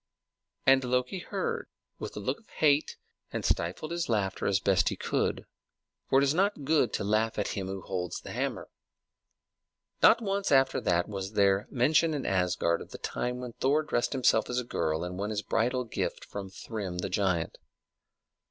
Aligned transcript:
And 0.65 0.83
Loki 0.83 1.19
heard, 1.19 1.67
with 1.99 2.17
a 2.17 2.19
look 2.19 2.39
of 2.39 2.49
hate, 2.49 2.97
and 3.31 3.45
stifled 3.45 3.91
his 3.91 4.09
laughter 4.09 4.47
as 4.47 4.59
best 4.59 4.89
he 4.89 4.95
could; 4.95 5.45
for 6.09 6.17
it 6.19 6.23
is 6.23 6.33
not 6.33 6.63
good 6.63 6.91
to 6.93 7.03
laugh 7.03 7.37
at 7.37 7.49
him 7.49 7.67
who 7.67 7.83
holds 7.83 8.19
the 8.19 8.31
hammer. 8.31 8.71
Not 10.01 10.19
once 10.19 10.51
after 10.51 10.81
that 10.81 11.07
was 11.07 11.33
there 11.33 11.67
mention 11.69 12.15
in 12.15 12.25
Asgard 12.25 12.81
of 12.81 12.89
the 12.89 12.97
time 12.97 13.41
when 13.41 13.53
Thor 13.53 13.83
dressed 13.83 14.15
him 14.15 14.21
as 14.23 14.57
a 14.59 14.63
girl 14.63 15.03
and 15.03 15.19
won 15.19 15.29
his 15.29 15.43
bridal 15.43 15.83
gift 15.83 16.25
from 16.25 16.49
Thrym 16.49 16.97
the 16.97 17.07
giant. 17.09 17.59